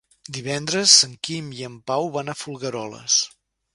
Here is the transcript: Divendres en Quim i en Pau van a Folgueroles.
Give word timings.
Divendres 0.35 0.95
en 1.07 1.13
Quim 1.27 1.51
i 1.57 1.61
en 1.67 1.75
Pau 1.91 2.09
van 2.17 2.33
a 2.35 2.39
Folgueroles. 2.43 3.19